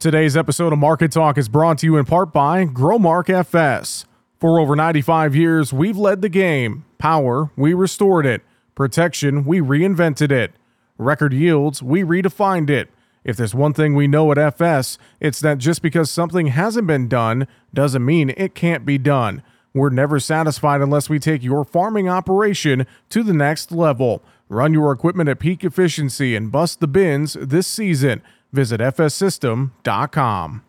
[0.00, 4.04] Today's episode of Market Talk is brought to you in part by Growmark FS.
[4.38, 6.84] For over 95 years, we've led the game.
[6.98, 8.42] Power, we restored it.
[8.76, 10.52] Protection, we reinvented it.
[10.98, 12.90] Record yields, we redefined it.
[13.24, 17.08] If there's one thing we know at FS, it's that just because something hasn't been
[17.08, 19.42] done doesn't mean it can't be done.
[19.74, 24.22] We're never satisfied unless we take your farming operation to the next level.
[24.48, 28.22] Run your equipment at peak efficiency and bust the bins this season.
[28.52, 30.64] Visit fssystem.com.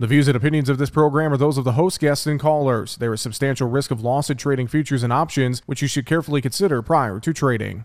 [0.00, 2.96] The views and opinions of this program are those of the host, guests, and callers.
[2.96, 6.40] There is substantial risk of loss in trading futures and options, which you should carefully
[6.40, 7.84] consider prior to trading.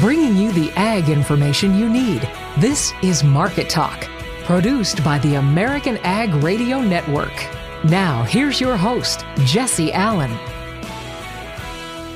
[0.00, 2.28] Bringing you the ag information you need.
[2.58, 4.08] This is Market Talk,
[4.44, 7.32] produced by the American Ag Radio Network.
[7.84, 10.36] Now, here's your host, Jesse Allen.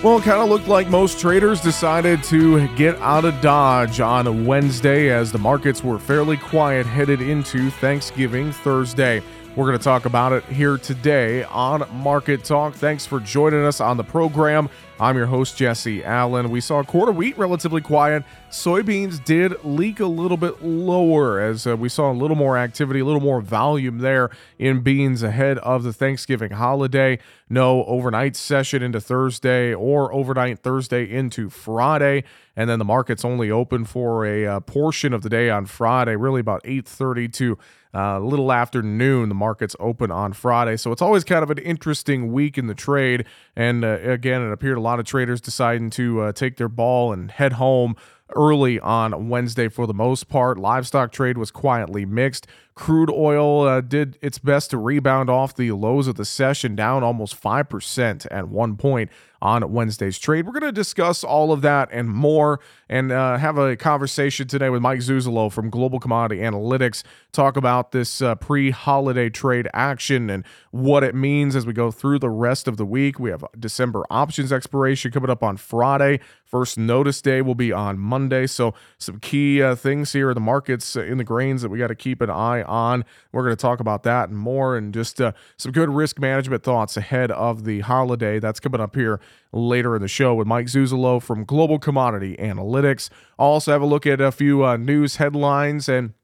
[0.03, 4.47] Well, it kind of looked like most traders decided to get out of Dodge on
[4.47, 9.23] Wednesday as the markets were fairly quiet headed into Thanksgiving Thursday.
[9.55, 12.73] We're going to talk about it here today on Market Talk.
[12.73, 14.71] Thanks for joining us on the program.
[15.01, 16.51] I'm your host, Jesse Allen.
[16.51, 18.23] We saw quarter wheat relatively quiet.
[18.51, 23.01] Soybeans did leak a little bit lower as uh, we saw a little more activity,
[23.01, 24.29] a little more volume there
[24.59, 27.19] in beans ahead of the Thanksgiving holiday.
[27.49, 32.23] No overnight session into Thursday or overnight Thursday into Friday.
[32.55, 36.15] And then the market's only open for a uh, portion of the day on Friday,
[36.15, 37.59] really about 8:30 to
[37.95, 40.77] uh, a little after noon, the market's open on Friday.
[40.77, 43.25] So it's always kind of an interesting week in the trade.
[43.57, 47.13] And uh, again, it appeared a lot of traders deciding to uh, take their ball
[47.13, 47.97] and head home
[48.37, 50.59] early on Wednesday for the most part.
[50.59, 52.47] Livestock trade was quietly mixed.
[52.75, 57.03] Crude oil uh, did its best to rebound off the lows of the session, down
[57.03, 59.11] almost 5% at one point
[59.43, 60.47] on Wednesday's trade.
[60.47, 64.69] We're going to discuss all of that and more and uh, have a conversation today
[64.69, 67.03] with Mike Zuzolo from Global Commodity Analytics.
[67.33, 71.91] Talk about this uh, pre holiday trade action and what it means as we go
[71.91, 73.19] through the rest of the week.
[73.19, 76.21] We have December options expiration coming up on Friday.
[76.51, 78.49] First notice day will be on Monday.
[78.49, 81.79] So, some key uh, things here in the markets uh, in the grains that we
[81.79, 83.05] got to keep an eye on.
[83.31, 86.65] We're going to talk about that and more and just uh, some good risk management
[86.65, 88.41] thoughts ahead of the holiday.
[88.41, 89.21] That's coming up here
[89.53, 93.11] later in the show with Mike Zuzolo from Global Commodity Analytics.
[93.39, 96.15] I'll also have a look at a few uh, news headlines and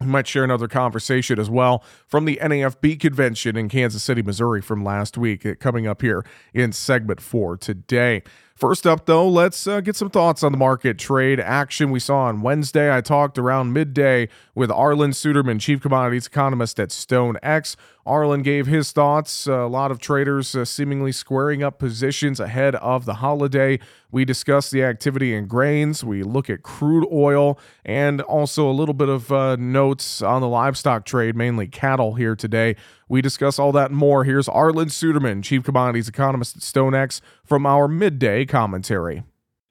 [0.00, 4.60] we might share another conversation as well from the NAFB convention in Kansas City, Missouri
[4.60, 8.22] from last week, uh, coming up here in segment four today.
[8.56, 12.20] First up, though, let's uh, get some thoughts on the market trade action we saw
[12.20, 12.94] on Wednesday.
[12.94, 17.76] I talked around midday with Arlan Suderman, chief commodities economist at StoneX.
[18.06, 19.46] Arlan gave his thoughts.
[19.46, 23.78] a lot of traders uh, seemingly squaring up positions ahead of the holiday.
[24.10, 26.02] We discuss the activity in grains.
[26.02, 30.48] We look at crude oil and also a little bit of uh, notes on the
[30.48, 32.76] livestock trade, mainly cattle here today.
[33.08, 34.24] We discuss all that and more.
[34.24, 39.22] Here's Arlan Suderman, Chief Commodities Economist at StoneX, from our midday commentary.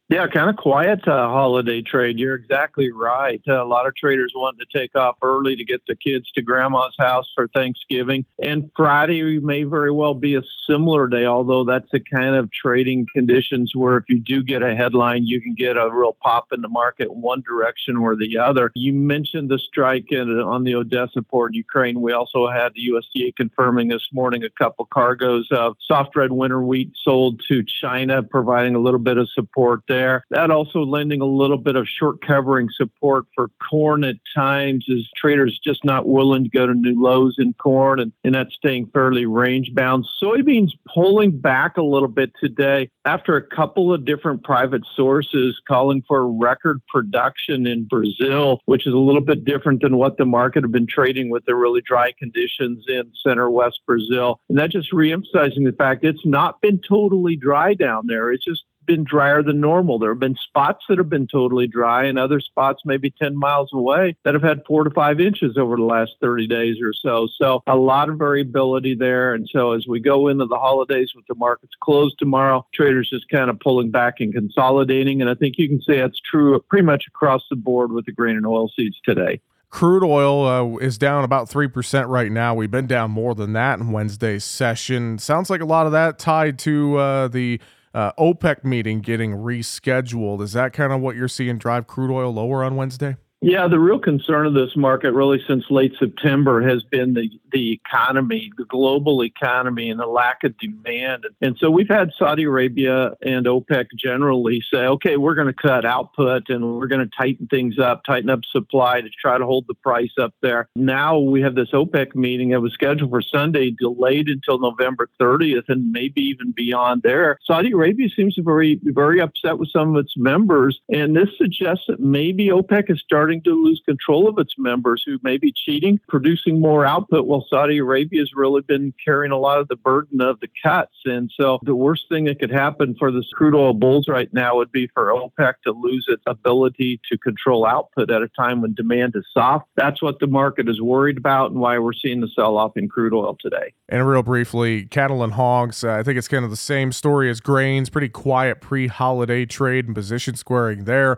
[0.07, 2.19] Yeah, kind of quiet uh, holiday trade.
[2.19, 3.41] You're exactly right.
[3.47, 6.43] Uh, a lot of traders wanted to take off early to get the kids to
[6.43, 8.23] grandma's house for Thanksgiving.
[8.37, 13.07] And Friday may very well be a similar day, although that's the kind of trading
[13.15, 16.61] conditions where if you do get a headline, you can get a real pop in
[16.61, 18.71] the market one direction or the other.
[18.75, 21.99] You mentioned the strike in, on the Odessa port in Ukraine.
[21.99, 26.61] We also had the USDA confirming this morning a couple cargoes of soft red winter
[26.61, 30.23] wheat sold to China, providing a little bit of support there there.
[30.29, 35.07] That also lending a little bit of short covering support for corn at times as
[35.15, 38.87] traders just not willing to go to new lows in corn and, and that's staying
[38.93, 40.05] fairly range bound.
[40.21, 46.03] Soybeans pulling back a little bit today after a couple of different private sources calling
[46.07, 50.63] for record production in Brazil, which is a little bit different than what the market
[50.63, 54.39] have been trading with the really dry conditions in center west Brazil.
[54.49, 58.31] And that just reemphasizing the fact it's not been totally dry down there.
[58.31, 59.99] It's just been drier than normal.
[59.99, 63.71] There have been spots that have been totally dry, and other spots maybe 10 miles
[63.73, 67.27] away that have had four to five inches over the last 30 days or so.
[67.37, 69.33] So, a lot of variability there.
[69.33, 73.29] And so, as we go into the holidays with the markets closed tomorrow, traders just
[73.29, 75.21] kind of pulling back and consolidating.
[75.21, 78.11] And I think you can say that's true pretty much across the board with the
[78.11, 79.41] grain and oil seeds today.
[79.69, 82.55] Crude oil uh, is down about 3% right now.
[82.55, 85.17] We've been down more than that in Wednesday's session.
[85.17, 87.59] Sounds like a lot of that tied to uh, the
[87.95, 90.41] uh, OPEC meeting getting rescheduled.
[90.41, 93.15] Is that kind of what you're seeing drive crude oil lower on Wednesday?
[93.41, 97.71] Yeah, the real concern of this market, really since late September, has been the, the
[97.71, 101.25] economy, the global economy, and the lack of demand.
[101.41, 105.85] And so we've had Saudi Arabia and OPEC generally say, okay, we're going to cut
[105.85, 109.67] output and we're going to tighten things up, tighten up supply to try to hold
[109.69, 110.67] the price up there.
[110.75, 115.69] Now we have this OPEC meeting that was scheduled for Sunday, delayed until November 30th,
[115.69, 117.39] and maybe even beyond there.
[117.45, 121.29] Saudi Arabia seems to be very, very upset with some of its members, and this
[121.37, 125.53] suggests that maybe OPEC is starting to lose control of its members who may be
[125.53, 129.75] cheating, producing more output, while Saudi Arabia has really been carrying a lot of the
[129.75, 130.95] burden of the cuts.
[131.05, 134.55] And so the worst thing that could happen for the crude oil bulls right now
[134.57, 138.73] would be for OPEC to lose its ability to control output at a time when
[138.73, 139.67] demand is soft.
[139.75, 142.89] That's what the market is worried about and why we're seeing the sell off in
[142.89, 143.73] crude oil today.
[143.89, 147.29] And real briefly, cattle and hogs, uh, I think it's kind of the same story
[147.29, 151.17] as grains, pretty quiet pre holiday trade and position squaring there.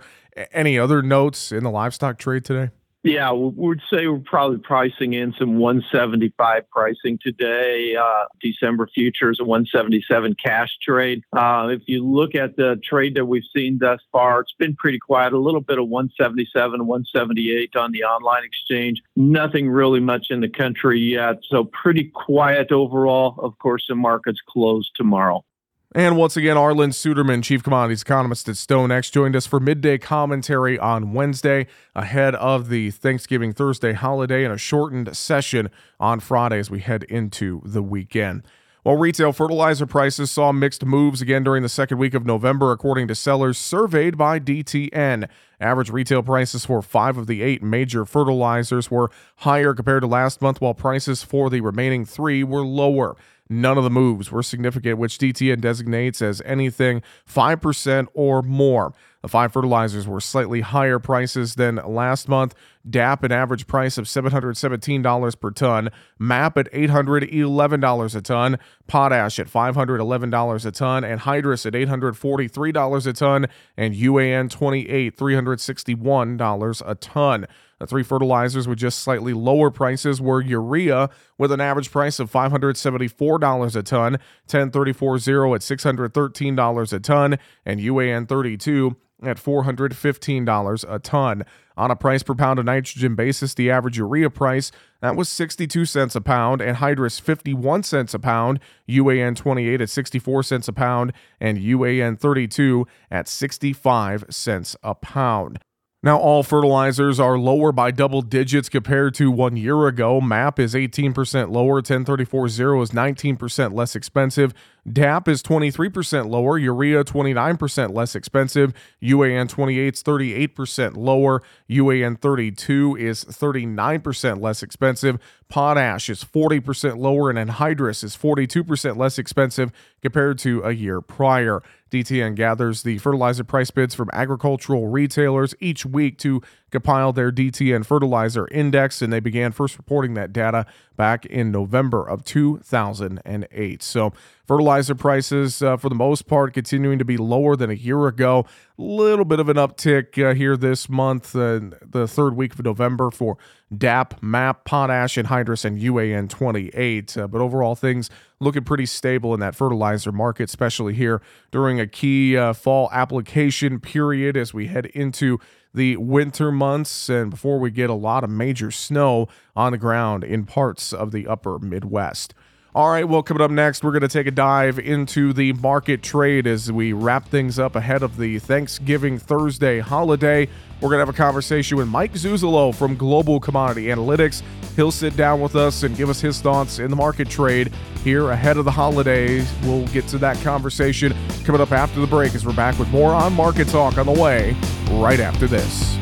[0.52, 2.72] Any other notes in the livestock trade today?
[3.04, 7.96] Yeah, we'd say we're probably pricing in some 175 pricing today.
[7.96, 11.24] Uh, December futures, a 177 cash trade.
[11.32, 15.00] Uh, if you look at the trade that we've seen thus far, it's been pretty
[15.00, 15.32] quiet.
[15.32, 19.02] A little bit of 177, 178 on the online exchange.
[19.16, 21.38] Nothing really much in the country yet.
[21.48, 23.36] So pretty quiet overall.
[23.38, 25.46] Of course, the market's closed tomorrow.
[25.96, 30.78] And once again, Arlan Suderman, Chief Commodities Economist at StoneX, joined us for midday commentary
[30.78, 36.70] on Wednesday ahead of the Thanksgiving Thursday holiday and a shortened session on Friday as
[36.70, 38.44] we head into the weekend.
[38.84, 43.08] While retail fertilizer prices saw mixed moves again during the second week of November, according
[43.08, 45.28] to sellers surveyed by DTN.
[45.60, 50.42] Average retail prices for five of the eight major fertilizers were higher compared to last
[50.42, 53.16] month, while prices for the remaining three were lower.
[53.50, 58.94] None of the moves were significant, which DTN designates as anything 5% or more.
[59.22, 62.54] The five fertilizers were slightly higher prices than last month.
[62.90, 65.90] DAP an average price of $717 per ton,
[66.20, 68.58] MAP at $811 a ton,
[68.88, 76.96] Potash at $511 a ton, anhydrous at $843 a ton, and UAN 28 $361 a
[76.96, 77.48] ton.
[77.80, 82.32] The three fertilizers with just slightly lower prices were urea with an average price of
[82.32, 91.44] $574 a ton, 1034 at $613 a ton, and UAN 32 at $415 a ton.
[91.76, 94.72] On a price per pound of nitrogen basis, the average urea price
[95.02, 98.60] that was 62 cents a pound anhydrous 51 cents a pound,
[98.90, 105.60] UAN 28 at 64 cents a pound and UAN 32 at 65 cents a pound.
[106.04, 110.22] Now, all fertilizers are lower by double digits compared to one year ago.
[110.22, 114.54] MAP is 18% lower, 10340 is 19% less expensive.
[114.92, 122.96] DAP is 23% lower, urea 29% less expensive, UAN 28 is 38% lower, UAN 32
[122.96, 125.18] is 39% less expensive,
[125.50, 129.72] potash is 40% lower, and anhydrous is 42% less expensive
[130.02, 131.62] compared to a year prior.
[131.90, 136.42] DTN gathers the fertilizer price bids from agricultural retailers each week to
[136.72, 140.66] compile their DTN fertilizer index, and they began first reporting that data
[140.98, 143.84] back in November of 2008.
[143.84, 144.12] So,
[144.46, 148.46] fertilizer prices, uh, for the most part, continuing to be lower than a year ago.
[148.78, 152.64] A little bit of an uptick uh, here this month, uh, the third week of
[152.64, 153.38] November for
[153.76, 157.18] DAP, MAP, Potash, anhydrous and UAN 28.
[157.18, 161.88] Uh, but overall, things looking pretty stable in that fertilizer market, especially here during a
[161.88, 165.40] key uh, fall application period as we head into
[165.74, 170.24] the winter months and before we get a lot of major snow on the ground
[170.24, 172.34] in parts of the upper Midwest.
[172.76, 176.04] All right, well, coming up next, we're going to take a dive into the market
[176.04, 180.48] trade as we wrap things up ahead of the Thanksgiving Thursday holiday.
[180.80, 184.44] We're going to have a conversation with Mike Zuzolo from Global Commodity Analytics.
[184.76, 188.30] He'll sit down with us and give us his thoughts in the market trade here
[188.30, 189.52] ahead of the holidays.
[189.64, 191.16] We'll get to that conversation
[191.46, 194.12] coming up after the break as we're back with more on Market Talk on the
[194.12, 194.56] way
[194.92, 195.98] right after this.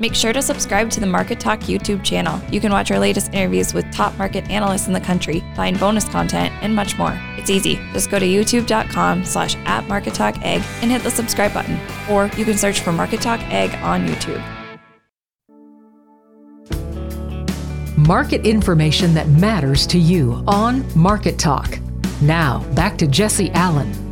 [0.00, 2.40] Make sure to subscribe to the Market Talk YouTube channel.
[2.52, 6.04] You can watch our latest interviews with top market analysts in the country, find bonus
[6.04, 7.20] content, and much more.
[7.36, 7.80] It's easy.
[7.92, 11.80] Just go to youtube.com slash at Market Talk Ag and hit the subscribe button.
[12.08, 14.40] Or you can search for Market Talk Ag on YouTube.
[17.96, 21.76] Market information that matters to you on Market Talk.
[22.22, 24.07] Now, back to Jesse Allen.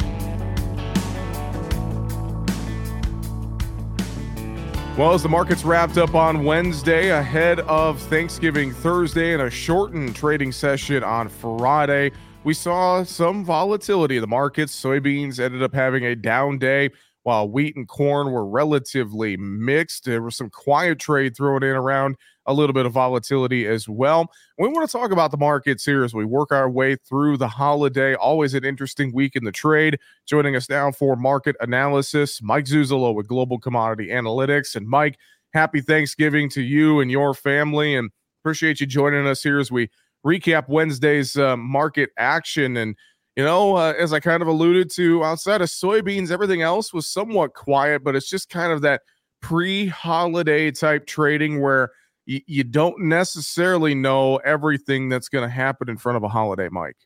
[4.96, 10.16] Well, as the markets wrapped up on Wednesday ahead of Thanksgiving Thursday and a shortened
[10.16, 12.12] trading session on Friday,
[12.44, 14.74] we saw some volatility in the markets.
[14.74, 16.88] Soybeans ended up having a down day
[17.24, 20.06] while wheat and corn were relatively mixed.
[20.06, 24.30] There was some quiet trade thrown in around a little bit of volatility as well.
[24.58, 27.48] We want to talk about the markets here as we work our way through the
[27.48, 28.14] holiday.
[28.14, 29.98] Always an interesting week in the trade.
[30.26, 34.76] Joining us now for market analysis, Mike Zuzolo with Global Commodity Analytics.
[34.76, 35.18] And Mike,
[35.52, 37.94] happy Thanksgiving to you and your family.
[37.94, 38.10] And
[38.42, 39.90] appreciate you joining us here as we
[40.24, 42.76] recap Wednesday's uh, market action.
[42.76, 42.96] And
[43.36, 47.06] you know, uh, as I kind of alluded to, outside of soybeans, everything else was
[47.06, 49.02] somewhat quiet, but it's just kind of that
[49.42, 51.90] pre holiday type trading where
[52.26, 56.96] you don't necessarily know everything that's going to happen in front of a holiday, Mike.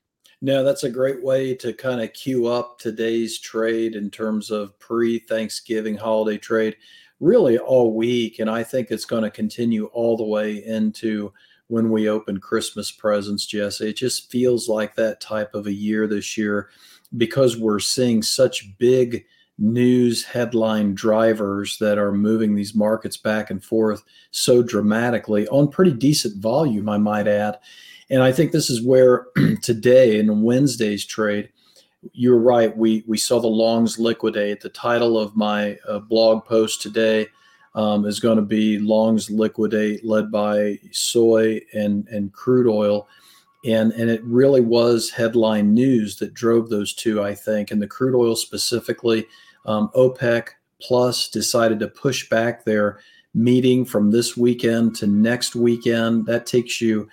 [0.42, 4.78] No, that's a great way to kind of cue up today's trade in terms of
[4.78, 6.76] pre Thanksgiving holiday trade,
[7.20, 8.38] really all week.
[8.38, 11.32] And I think it's going to continue all the way into
[11.66, 13.90] when we open Christmas presents, Jesse.
[13.90, 16.70] It just feels like that type of a year this year
[17.16, 19.26] because we're seeing such big
[19.60, 25.92] news headline drivers that are moving these markets back and forth so dramatically on pretty
[25.92, 27.58] decent volume, I might add.
[28.08, 29.26] And I think this is where
[29.62, 31.50] today in Wednesday's trade,
[32.12, 32.74] you're right.
[32.76, 34.60] We we saw the longs liquidate.
[34.60, 37.28] The title of my uh, blog post today
[37.74, 43.06] um, is going to be longs liquidate, led by soy and and crude oil,
[43.66, 47.86] and and it really was headline news that drove those two, I think, and the
[47.86, 49.26] crude oil specifically.
[49.66, 50.48] Um, OPEC
[50.80, 53.00] Plus decided to push back their
[53.34, 56.26] meeting from this weekend to next weekend.
[56.26, 57.08] That takes you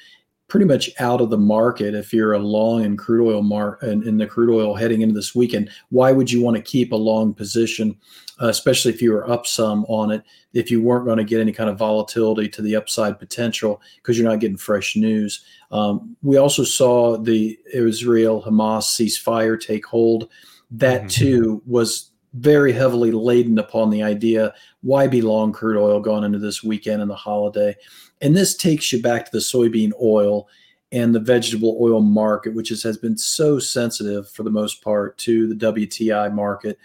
[0.48, 4.08] pretty much out of the market if you're a long in crude oil mar in,
[4.08, 5.70] in the crude oil heading into this weekend.
[5.90, 7.98] Why would you want to keep a long position,
[8.42, 10.24] uh, especially if you were up some on it,
[10.54, 14.18] if you weren't going to get any kind of volatility to the upside potential because
[14.18, 15.44] you're not getting fresh news?
[15.72, 20.30] Um, we also saw the Israel Hamas ceasefire take hold.
[20.72, 21.08] That mm-hmm.
[21.08, 26.40] too was very heavily laden upon the idea why be long crude oil going into
[26.40, 27.76] this weekend and the holiday?
[28.22, 30.48] And this takes you back to the soybean oil
[30.92, 35.18] and the vegetable oil market which is, has been so sensitive for the most part
[35.20, 36.78] to the wti market.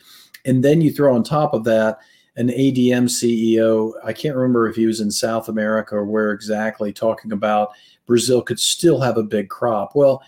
[0.44, 1.98] And then you throw on top of that
[2.36, 6.90] an adm ceo i can't remember if he was in south america or where exactly
[6.90, 7.72] talking about
[8.06, 9.94] brazil could still have a big crop.
[9.94, 10.22] Well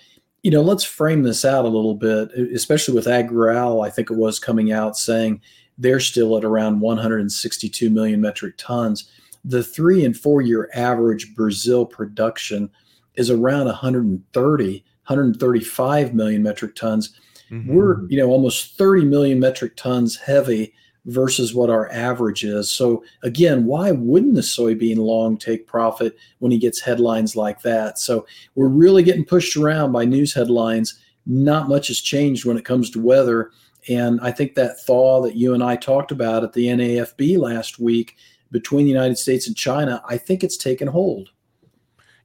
[0.45, 3.85] you know, let's frame this out a little bit, especially with AgRural.
[3.85, 5.41] I think it was coming out saying
[5.79, 9.11] they're still at around 162 million metric tons.
[9.43, 12.71] The three and four year average Brazil production
[13.15, 14.73] is around 130,
[15.07, 17.19] 135 million metric tons.
[17.51, 17.75] Mm-hmm.
[17.75, 20.75] We're, you know, almost 30 million metric tons heavy
[21.07, 22.71] versus what our average is.
[22.71, 27.99] So again, why wouldn't the soybean long take profit when he gets headlines like that?
[27.99, 30.99] So we're really getting pushed around by news headlines.
[31.27, 33.51] Not much has changed when it comes to weather.
[33.89, 37.79] And I think that thaw that you and I talked about at the NAFB last
[37.79, 38.17] week
[38.51, 41.31] between the United States and China, I think it's taken hold.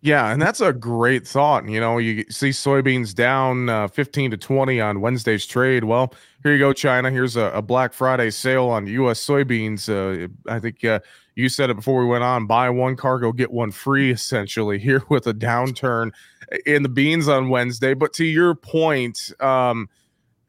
[0.01, 1.67] Yeah, and that's a great thought.
[1.67, 5.83] You know, you see soybeans down uh, 15 to 20 on Wednesday's trade.
[5.83, 7.11] Well, here you go, China.
[7.11, 9.19] Here's a, a Black Friday sale on U.S.
[9.25, 9.89] soybeans.
[9.89, 11.01] Uh, I think uh,
[11.35, 15.03] you said it before we went on buy one cargo, get one free, essentially, here
[15.09, 16.11] with a downturn
[16.65, 17.93] in the beans on Wednesday.
[17.93, 19.89] But to your point, um,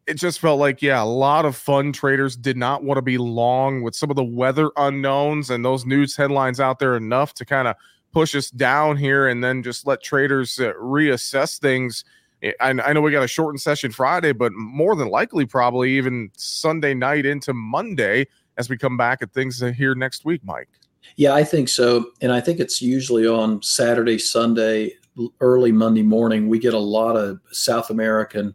[0.07, 3.19] it just felt like, yeah, a lot of fun traders did not want to be
[3.19, 7.45] long with some of the weather unknowns and those news headlines out there enough to
[7.45, 7.75] kind of
[8.13, 12.05] push us down here and then just let traders uh, reassess things.
[12.43, 16.31] I, I know we got a shortened session Friday, but more than likely, probably even
[16.37, 18.27] Sunday night into Monday
[18.57, 20.69] as we come back at things here next week, Mike.
[21.17, 22.07] Yeah, I think so.
[22.21, 24.95] And I think it's usually on Saturday, Sunday,
[25.41, 26.49] early Monday morning.
[26.49, 28.55] We get a lot of South American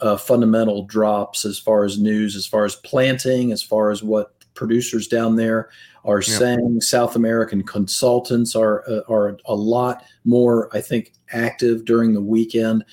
[0.00, 4.32] uh, fundamental drops as far as news, as far as planting, as far as what
[4.54, 5.70] producers down there
[6.04, 6.38] are yeah.
[6.38, 6.80] saying.
[6.80, 12.84] South American consultants are uh, are a lot more, I think, active during the weekend.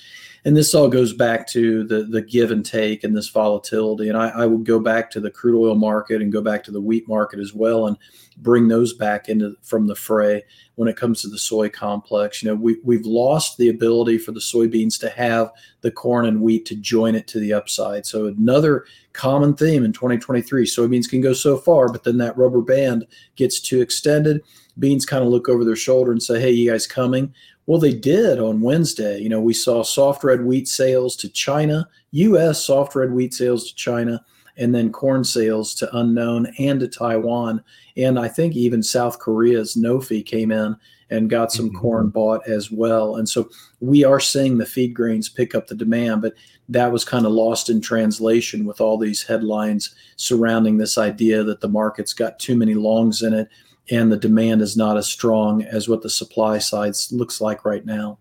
[0.44, 4.10] And this all goes back to the the give and take and this volatility.
[4.10, 6.72] And I, I would go back to the crude oil market and go back to
[6.72, 7.98] the wheat market as well, and
[8.38, 10.44] bring those back into from the fray
[10.76, 12.42] when it comes to the soy complex.
[12.42, 15.52] You know, we we've lost the ability for the soybeans to have
[15.82, 18.08] the corn and wheat to join it to the upside.
[18.08, 22.62] So another common theme in 2023: soybeans can go so far, but then that rubber
[22.62, 23.01] band
[23.36, 24.42] gets too extended.
[24.80, 27.34] Beans kind of look over their shoulder and say, "Hey, you guys coming?"
[27.66, 29.20] Well, they did on Wednesday.
[29.20, 32.66] You know, we saw soft red wheat sales to China, U.S.
[32.66, 34.24] soft red wheat sales to China,
[34.58, 37.64] and then corn sales to unknown and to Taiwan.
[37.98, 40.76] And I think even South Korea's NOFI came in
[41.10, 41.78] and got some mm-hmm.
[41.78, 43.18] corn bought as well.
[43.18, 46.34] And so we are seeing the feed grains pick up the demand, but
[46.72, 51.62] that was kind of lost in translation with all these headlines surrounding this idea that
[51.62, 53.50] the market's got too many longs in it
[53.90, 57.86] and the demand is not as strong as what the supply side looks like right
[57.86, 58.18] now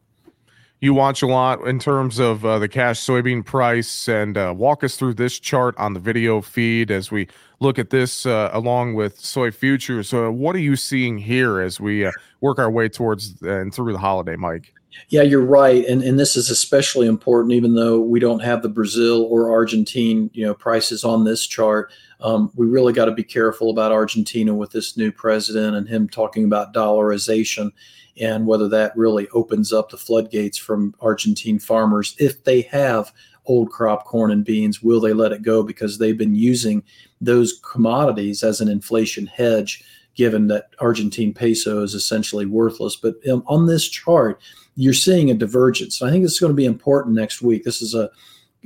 [0.81, 4.83] you watch a lot in terms of uh, the cash soybean price and uh, walk
[4.83, 7.29] us through this chart on the video feed as we
[7.61, 10.13] look at this uh, along with soy futures.
[10.13, 13.93] What are you seeing here as we uh, work our way towards uh, and through
[13.93, 14.73] the holiday, Mike?
[15.09, 18.69] Yeah, you're right, and and this is especially important, even though we don't have the
[18.69, 21.93] Brazil or Argentine, you know, prices on this chart.
[22.21, 26.09] Um, we really got to be careful about Argentina with this new president and him
[26.09, 27.73] talking about dollarization
[28.21, 33.13] and whether that really opens up the floodgates from Argentine farmers if they have
[33.47, 36.83] old crop corn and beans will they let it go because they've been using
[37.21, 39.83] those commodities as an inflation hedge
[40.15, 44.41] given that Argentine peso is essentially worthless but um, on this chart
[44.81, 46.01] you're seeing a divergence.
[46.01, 47.65] I think this is going to be important next week.
[47.65, 48.11] This is a,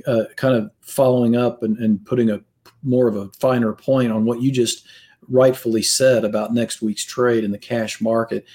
[0.07, 2.39] a kind of following up and, and putting a
[2.83, 4.85] more of a finer point on what you just
[5.27, 8.45] rightfully said about next week's trade in the cash market.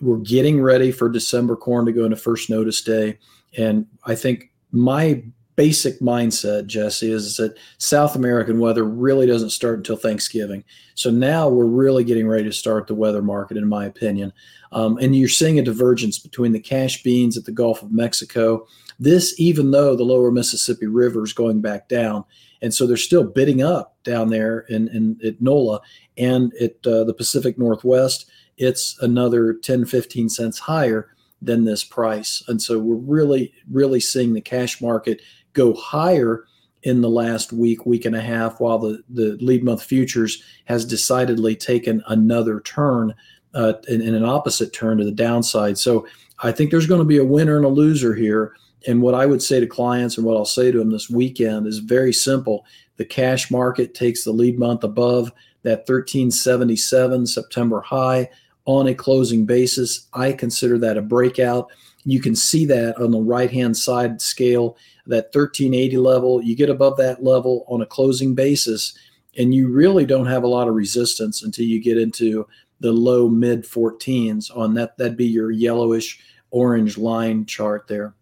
[0.00, 3.18] We're getting ready for December corn to go into first notice day.
[3.56, 5.24] And I think my
[5.58, 10.62] basic mindset, Jesse, is that South American weather really doesn't start until Thanksgiving.
[10.94, 14.32] So now we're really getting ready to start the weather market, in my opinion.
[14.70, 18.68] Um, and you're seeing a divergence between the cash beans at the Gulf of Mexico.
[19.00, 22.24] This, even though the lower Mississippi River is going back down.
[22.62, 25.80] And so they're still bidding up down there in, in at NOLA
[26.16, 31.08] and at uh, the Pacific Northwest it's another 10, 15 cents higher
[31.40, 32.42] than this price.
[32.48, 35.22] And so we're really, really seeing the cash market
[35.58, 36.44] go higher
[36.84, 40.84] in the last week, week and a half, while the, the lead month futures has
[40.84, 43.14] decidedly taken another turn
[43.54, 45.76] uh, in, in an opposite turn to the downside.
[45.76, 46.06] So
[46.42, 48.54] I think there's going to be a winner and a loser here.
[48.86, 51.66] And what I would say to clients and what I'll say to them this weekend
[51.66, 52.64] is very simple.
[52.96, 58.30] The cash market takes the lead month above that 1377 September high
[58.66, 60.06] on a closing basis.
[60.12, 61.70] I consider that a breakout.
[62.04, 64.76] You can see that on the right hand side scale,
[65.08, 66.42] that 1380 level.
[66.42, 68.96] You get above that level on a closing basis,
[69.36, 72.46] and you really don't have a lot of resistance until you get into
[72.80, 74.96] the low mid 14s on that.
[74.96, 78.14] That'd be your yellowish orange line chart there.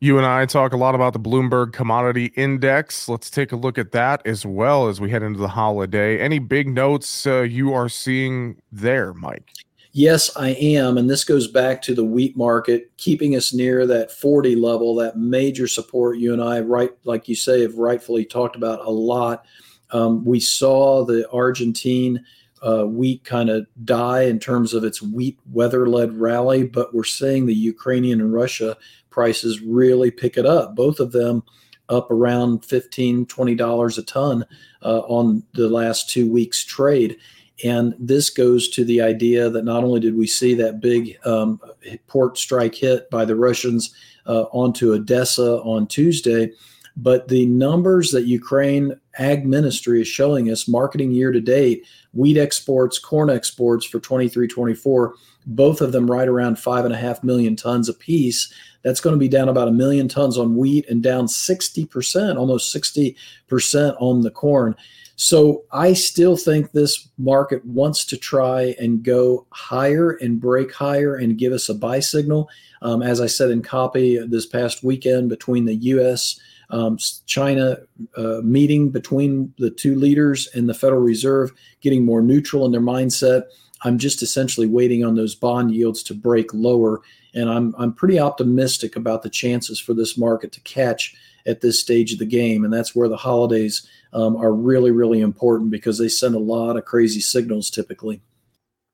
[0.00, 3.08] You and I talk a lot about the Bloomberg Commodity Index.
[3.08, 6.18] Let's take a look at that as well as we head into the holiday.
[6.18, 9.52] Any big notes uh, you are seeing there, Mike?
[9.94, 10.96] Yes, I am.
[10.96, 15.18] And this goes back to the wheat market, keeping us near that 40 level, that
[15.18, 19.44] major support you and I, right, like you say, have rightfully talked about a lot.
[19.90, 22.24] Um, we saw the Argentine
[22.62, 27.04] uh, wheat kind of die in terms of its wheat weather led rally, but we're
[27.04, 28.78] seeing the Ukrainian and Russia
[29.10, 30.74] prices really pick it up.
[30.74, 31.42] Both of them
[31.90, 34.46] up around $15, $20 a ton
[34.82, 37.18] uh, on the last two weeks' trade.
[37.64, 41.60] And this goes to the idea that not only did we see that big um,
[42.06, 43.94] port strike hit by the Russians
[44.26, 46.52] uh, onto Odessa on Tuesday,
[46.96, 52.36] but the numbers that Ukraine Ag Ministry is showing us marketing year to date, wheat
[52.36, 55.14] exports, corn exports for 23 24,
[55.46, 58.52] both of them right around five and a half million tons apiece.
[58.82, 62.74] That's going to be down about a million tons on wheat and down 60%, almost
[62.74, 64.76] 60% on the corn.
[65.22, 71.14] So I still think this market wants to try and go higher and break higher
[71.14, 72.50] and give us a buy signal.
[72.82, 76.40] Um, as I said in copy this past weekend between the U.S.
[76.70, 77.76] Um, China
[78.16, 82.80] uh, meeting between the two leaders and the Federal Reserve getting more neutral in their
[82.80, 83.44] mindset.
[83.84, 87.00] I'm just essentially waiting on those bond yields to break lower
[87.34, 91.14] and I'm I'm pretty optimistic about the chances for this market to catch
[91.46, 95.20] at this stage of the game, and that's where the holidays um, are really really
[95.20, 98.20] important because they send a lot of crazy signals typically.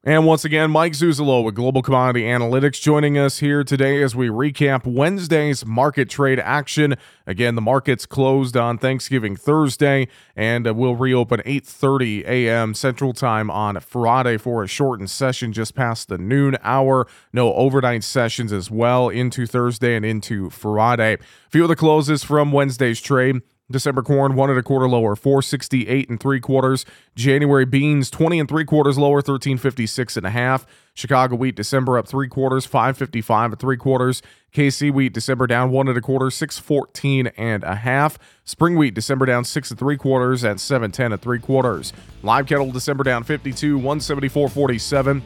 [0.04, 4.28] And once again, Mike Zuzolo with Global Commodity Analytics joining us here today as we
[4.28, 6.94] recap Wednesday's market trade action.
[7.26, 12.74] Again, the markets closed on Thanksgiving Thursday and uh, will reopen 8:30 a.m.
[12.74, 17.08] Central Time on Friday for a shortened session just past the noon hour.
[17.32, 21.14] No overnight sessions as well into Thursday and into Friday.
[21.14, 23.42] A few of the closes from Wednesday's trade.
[23.70, 26.86] December corn one and a quarter lower, 468 and three quarters.
[27.14, 30.66] January beans 20 and three quarters lower, 1356 and a half.
[30.94, 34.22] Chicago wheat December up three quarters, 555 and three quarters.
[34.54, 38.18] KC wheat December down one and a quarter, 614 and a half.
[38.44, 41.92] Spring wheat December down six and three quarters at 710 and three quarters.
[42.22, 45.22] Live cattle December down 52, 174.47.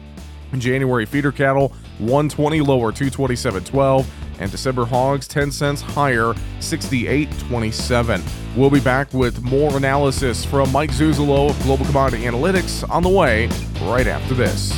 [0.59, 4.05] January feeder cattle 120 lower 227.12
[4.39, 8.21] and December hogs 10 cents higher 68.27.
[8.55, 13.09] We'll be back with more analysis from Mike Zuzolo of Global Commodity Analytics on the
[13.09, 13.47] way
[13.81, 14.71] right after this.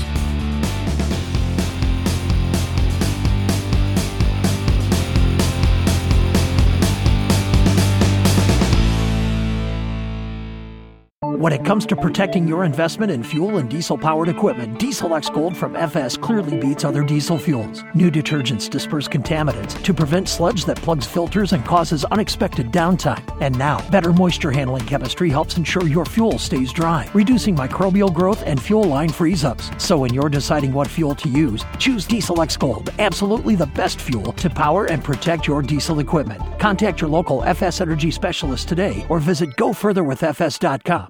[11.38, 15.28] When it comes to protecting your investment in fuel and diesel powered equipment, Diesel X
[15.28, 17.84] Gold from FS clearly beats other diesel fuels.
[17.94, 23.22] New detergents disperse contaminants to prevent sludge that plugs filters and causes unexpected downtime.
[23.42, 28.42] And now, better moisture handling chemistry helps ensure your fuel stays dry, reducing microbial growth
[28.44, 29.72] and fuel line freeze ups.
[29.78, 34.00] So when you're deciding what fuel to use, choose Diesel X Gold, absolutely the best
[34.00, 36.42] fuel to power and protect your diesel equipment.
[36.60, 41.10] Contact your local FS Energy specialist today or visit gofurtherwithfs.com.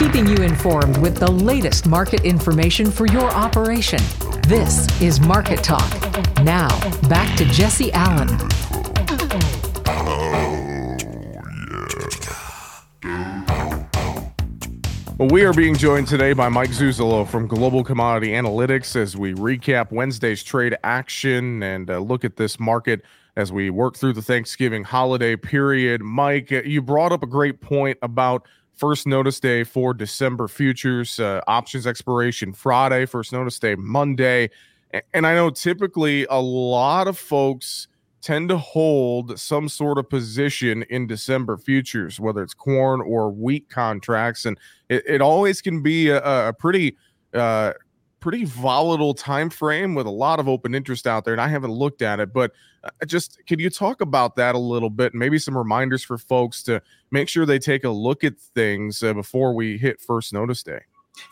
[0.00, 3.98] keeping you informed with the latest market information for your operation.
[4.48, 5.86] This is Market Talk.
[6.42, 6.70] Now,
[7.10, 8.28] back to Jesse Allen.
[15.18, 19.34] Well, we are being joined today by Mike Zuzolo from Global Commodity Analytics as we
[19.34, 23.02] recap Wednesday's trade action and uh, look at this market
[23.36, 26.00] as we work through the Thanksgiving holiday period.
[26.00, 28.46] Mike, you brought up a great point about
[28.80, 34.48] first notice day for December futures, uh, options expiration Friday, first notice day Monday.
[35.12, 37.88] And I know typically a lot of folks
[38.22, 43.68] tend to hold some sort of position in December futures, whether it's corn or wheat
[43.68, 44.46] contracts.
[44.46, 46.96] And it, it always can be a, a pretty,
[47.34, 47.74] uh,
[48.20, 51.72] pretty volatile time frame with a lot of open interest out there and i haven't
[51.72, 52.52] looked at it but
[52.82, 55.12] uh, just can you talk about that a little bit?
[55.12, 56.80] And maybe some reminders for folks to
[57.10, 60.80] make sure they take a look at things uh, before we hit first notice day.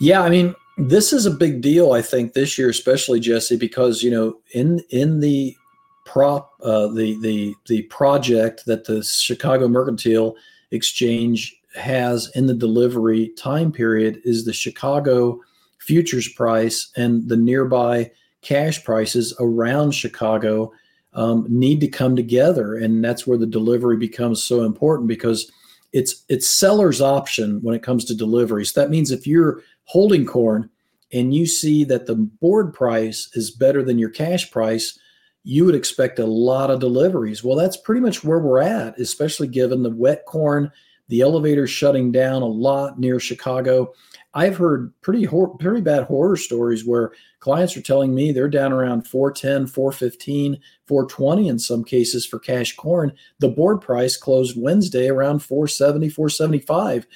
[0.01, 4.03] Yeah i mean this is a big deal i think this year especially jesse because
[4.03, 5.57] you know in in the
[6.05, 10.37] prop uh, the the the project that the chicago mercantile
[10.73, 15.41] exchange has in the delivery time period is the chicago
[15.89, 18.11] futures price and the nearby
[18.43, 20.71] cash prices around Chicago
[21.15, 25.51] um, need to come together, and that's where the delivery becomes so important because
[25.95, 28.75] it's it's seller's option when it comes to deliveries.
[28.75, 30.69] That means if you're holding corn
[31.11, 34.99] and you see that the board price is better than your cash price,
[35.43, 37.43] you would expect a lot of deliveries.
[37.43, 40.71] Well, that's pretty much where we're at, especially given the wet corn,
[41.09, 43.93] the elevator shutting down a lot near Chicago.
[44.35, 48.73] I've heard pretty hor- pretty bad horror stories where clients are telling me they're down
[48.73, 53.13] around 410, 415, 420 in some cases for cash corn.
[53.39, 57.07] The board price closed Wednesday around 470, 475.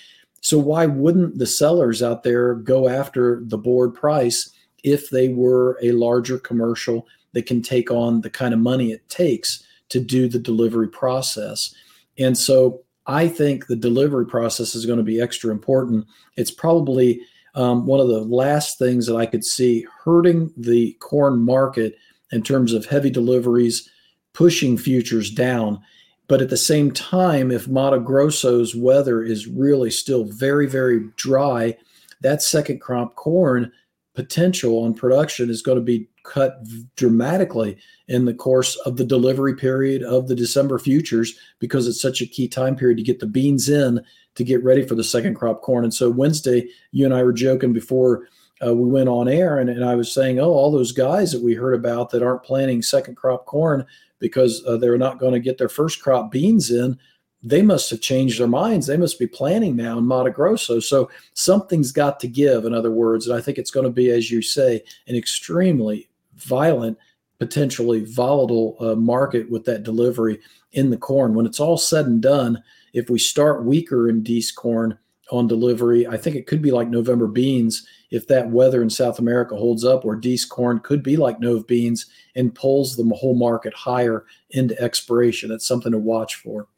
[0.40, 4.50] So why wouldn't the sellers out there go after the board price
[4.82, 9.08] if they were a larger commercial that can take on the kind of money it
[9.08, 11.74] takes to do the delivery process?
[12.18, 16.06] And so I think the delivery process is going to be extra important.
[16.36, 17.20] It's probably
[17.54, 21.96] um, one of the last things that I could see hurting the corn market
[22.30, 23.88] in terms of heavy deliveries,
[24.32, 25.80] pushing futures down.
[26.28, 31.76] But at the same time, if Mato Grosso's weather is really still very, very dry,
[32.22, 33.70] that second crop corn
[34.14, 36.58] potential on production is going to be cut
[36.96, 37.76] dramatically
[38.08, 42.26] in the course of the delivery period of the December futures because it's such a
[42.26, 44.00] key time period to get the beans in
[44.34, 45.84] to get ready for the second crop corn.
[45.84, 48.28] And so Wednesday, you and I were joking before
[48.64, 51.42] uh, we went on air, and, and I was saying, oh, all those guys that
[51.42, 53.84] we heard about that aren't planting second crop corn
[54.20, 56.96] because uh, they're not going to get their first crop beans in
[57.42, 58.86] they must have changed their minds.
[58.86, 60.78] They must be planning now in Mato Grosso.
[60.80, 63.26] So something's got to give, in other words.
[63.26, 66.08] And I think it's going to be, as you say, an extremely
[66.42, 66.98] violent,
[67.38, 70.38] potentially volatile uh, market with that delivery
[70.72, 71.34] in the corn.
[71.34, 74.98] When it's all said and done, if we start weaker in Dees corn
[75.30, 79.18] on delivery, I think it could be like November beans if that weather in South
[79.18, 83.34] America holds up, or Dees corn could be like Nov beans and pulls the whole
[83.34, 85.48] market higher into expiration.
[85.48, 86.68] That's something to watch for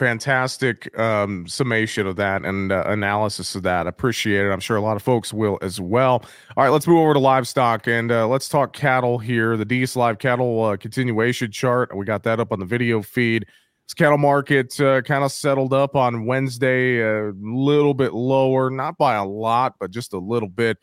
[0.00, 3.86] fantastic um, summation of that and uh, analysis of that.
[3.86, 4.50] Appreciate it.
[4.50, 6.24] I'm sure a lot of folks will as well.
[6.56, 9.58] All right, let's move over to livestock and uh, let's talk cattle here.
[9.58, 11.94] The D's live cattle uh, continuation chart.
[11.94, 13.44] We got that up on the video feed.
[13.86, 18.96] This cattle market uh, kind of settled up on Wednesday, a little bit lower, not
[18.96, 20.78] by a lot, but just a little bit.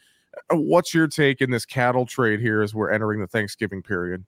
[0.53, 4.23] Uh, what's your take in this cattle trade here as we're entering the Thanksgiving period?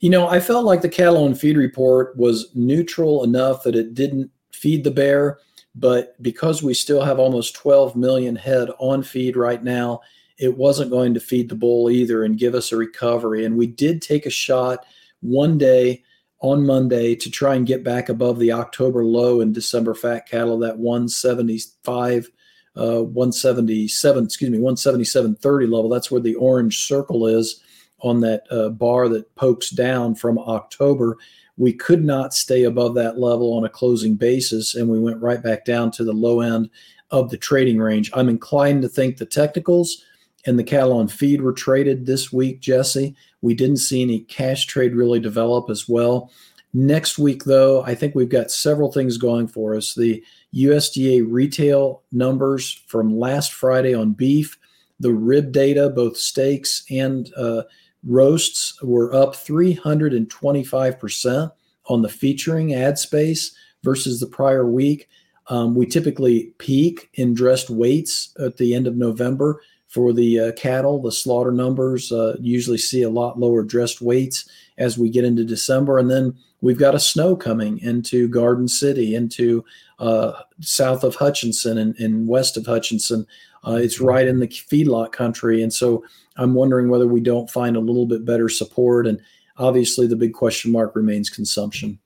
[0.00, 3.94] You know, I felt like the cattle on feed report was neutral enough that it
[3.94, 5.38] didn't feed the bear,
[5.74, 10.00] But because we still have almost 12 million head on feed right now,
[10.38, 13.44] it wasn't going to feed the bull either and give us a recovery.
[13.44, 14.84] And we did take a shot
[15.20, 16.02] one day
[16.40, 20.58] on Monday to try and get back above the October low in December fat cattle,
[20.60, 22.30] that 175,
[22.76, 25.88] uh, 177, excuse me, 177.30 level.
[25.88, 27.60] That's where the orange circle is
[28.00, 31.16] on that uh, bar that pokes down from October.
[31.56, 35.42] We could not stay above that level on a closing basis, and we went right
[35.42, 36.70] back down to the low end
[37.10, 38.10] of the trading range.
[38.14, 40.04] I'm inclined to think the technicals
[40.46, 43.16] and the cattle on feed were traded this week, Jesse.
[43.42, 46.30] We didn't see any cash trade really develop as well.
[46.74, 49.94] Next week, though, I think we've got several things going for us.
[49.94, 50.22] The
[50.54, 54.58] USDA retail numbers from last Friday on beef,
[55.00, 57.62] the rib data, both steaks and uh,
[58.04, 61.52] roasts, were up 325%
[61.86, 65.08] on the featuring ad space versus the prior week.
[65.48, 70.52] Um, we typically peak in dressed weights at the end of November for the uh,
[70.52, 71.00] cattle.
[71.00, 75.44] The slaughter numbers uh, usually see a lot lower dressed weights as we get into
[75.44, 75.98] December.
[75.98, 79.64] And then we've got a snow coming into Garden City, into
[79.98, 83.26] uh, south of Hutchinson and, and west of Hutchinson.
[83.66, 85.62] Uh, it's right in the feedlot country.
[85.62, 86.04] And so
[86.36, 89.06] I'm wondering whether we don't find a little bit better support.
[89.06, 89.20] And
[89.56, 91.98] obviously, the big question mark remains consumption.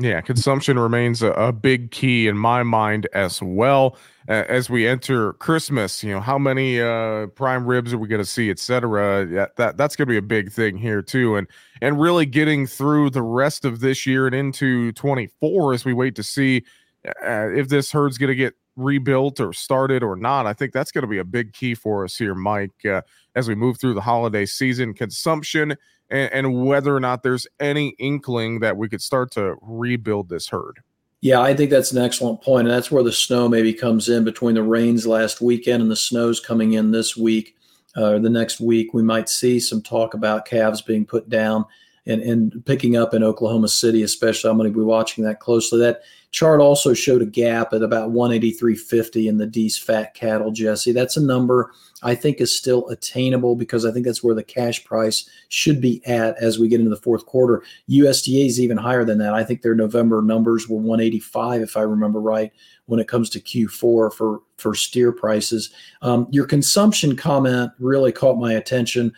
[0.00, 3.96] Yeah, consumption remains a, a, big key in my mind as well.
[4.28, 8.20] Uh, as we enter Christmas, you know, how many uh, prime ribs are we going
[8.20, 9.26] to see, et cetera?
[9.26, 11.48] Yeah, that that's going to be a big thing here too, and
[11.82, 16.14] and really getting through the rest of this year and into 24 as we wait
[16.14, 16.62] to see
[17.06, 20.46] uh, if this herd's going to get rebuilt or started or not.
[20.46, 23.02] I think that's going to be a big key for us here, Mike, uh,
[23.34, 24.94] as we move through the holiday season.
[24.94, 25.76] Consumption
[26.10, 30.48] and, and whether or not there's any inkling that we could start to rebuild this
[30.48, 30.80] herd.
[31.20, 34.22] Yeah, I think that's an excellent point, and that's where the snow maybe comes in
[34.22, 37.56] between the rains last weekend and the snows coming in this week
[37.96, 38.94] uh, or the next week.
[38.94, 41.64] We might see some talk about calves being put down
[42.06, 44.48] and, and picking up in Oklahoma City, especially.
[44.48, 45.80] I'm going to be watching that closely.
[45.80, 50.92] That chart also showed a gap at about 183.50 in the D's fat cattle, Jesse.
[50.92, 54.84] That's a number I think is still attainable because I think that's where the cash
[54.84, 57.62] price should be at as we get into the fourth quarter.
[57.88, 59.34] USDA is even higher than that.
[59.34, 62.52] I think their November numbers were 185, if I remember right,
[62.86, 65.70] when it comes to Q4 for for steer prices.
[66.02, 69.12] Um, your consumption comment really caught my attention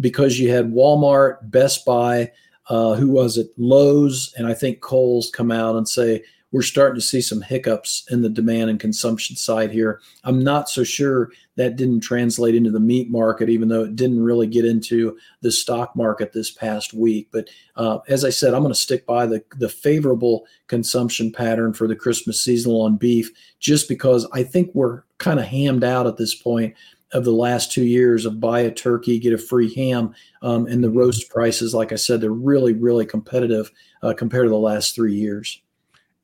[0.00, 2.32] because you had Walmart, Best Buy,
[2.68, 6.22] uh, who was it, Lowe's, and I think Kohl's come out and say
[6.56, 10.00] we're starting to see some hiccups in the demand and consumption side here.
[10.24, 14.24] I'm not so sure that didn't translate into the meat market, even though it didn't
[14.24, 17.28] really get into the stock market this past week.
[17.30, 21.74] But uh, as I said, I'm going to stick by the, the favorable consumption pattern
[21.74, 26.06] for the Christmas seasonal on beef, just because I think we're kind of hammed out
[26.06, 26.74] at this point
[27.12, 30.14] of the last two years of buy a turkey, get a free ham.
[30.40, 33.70] Um, and the roast prices, like I said, they're really, really competitive
[34.02, 35.60] uh, compared to the last three years.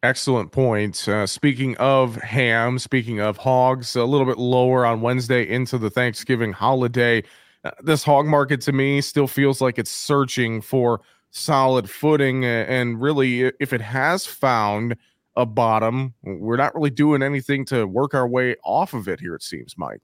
[0.03, 1.07] Excellent point.
[1.07, 5.91] Uh, speaking of ham, speaking of hogs, a little bit lower on Wednesday into the
[5.91, 7.23] Thanksgiving holiday.
[7.63, 12.45] Uh, this hog market to me still feels like it's searching for solid footing.
[12.45, 14.97] And really, if it has found
[15.37, 19.37] a bottom, we're not really doing anything to work our way off of it here,
[19.37, 20.03] it seems, Mike.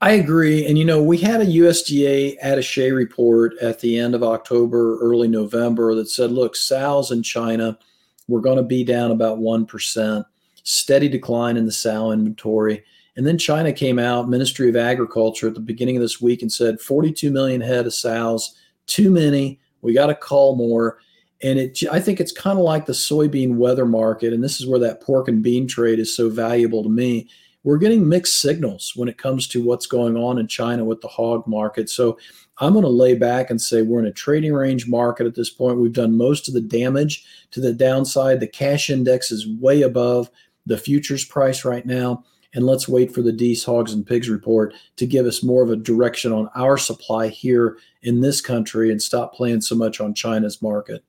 [0.00, 0.66] I agree.
[0.66, 5.28] And, you know, we had a USDA attache report at the end of October, early
[5.28, 7.78] November that said, look, sows in China–
[8.28, 10.24] we're going to be down about 1%,
[10.62, 12.84] steady decline in the sow inventory.
[13.16, 16.52] And then China came out, Ministry of Agriculture, at the beginning of this week and
[16.52, 18.54] said 42 million head of sows,
[18.86, 19.58] too many.
[19.82, 20.98] We got to call more.
[21.42, 24.32] And it, I think it's kind of like the soybean weather market.
[24.32, 27.28] And this is where that pork and bean trade is so valuable to me
[27.64, 31.08] we're getting mixed signals when it comes to what's going on in China with the
[31.08, 31.90] hog market.
[31.90, 32.18] So
[32.58, 35.50] I'm going to lay back and say we're in a trading range market at this
[35.50, 35.78] point.
[35.78, 38.40] We've done most of the damage to the downside.
[38.40, 40.30] The cash index is way above
[40.66, 42.24] the futures price right now.
[42.54, 45.70] And let's wait for the D's Hogs and Pigs report to give us more of
[45.70, 50.14] a direction on our supply here in this country and stop playing so much on
[50.14, 51.04] China's market.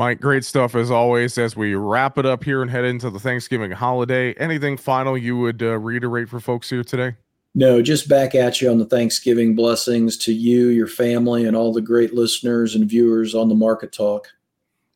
[0.00, 1.36] Mike, great stuff as always.
[1.36, 5.36] As we wrap it up here and head into the Thanksgiving holiday, anything final you
[5.36, 7.16] would uh, reiterate for folks here today?
[7.54, 11.70] No, just back at you on the Thanksgiving blessings to you, your family, and all
[11.70, 14.28] the great listeners and viewers on the Market Talk.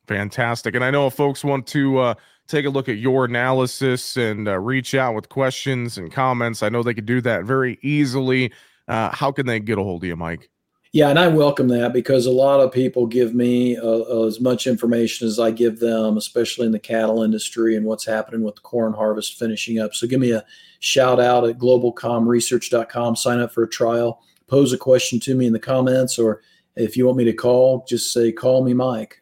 [0.07, 0.73] Fantastic.
[0.73, 2.13] And I know if folks want to uh,
[2.47, 6.69] take a look at your analysis and uh, reach out with questions and comments, I
[6.69, 8.51] know they could do that very easily.
[8.87, 10.49] Uh, how can they get a hold of you, Mike?
[10.95, 14.65] Yeah, and I welcome that because a lot of people give me uh, as much
[14.65, 18.61] information as I give them, especially in the cattle industry and what's happening with the
[18.61, 19.93] corn harvest finishing up.
[19.93, 20.45] So give me a
[20.79, 25.51] shout out at globalcommresearch.com, sign up for a trial, pose a question to me in
[25.51, 26.41] the comments, or
[26.77, 29.21] if you want me to call, just say, call me Mike.